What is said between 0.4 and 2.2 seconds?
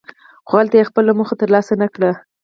خو هلته یې خپله موخه ترلاسه نکړه.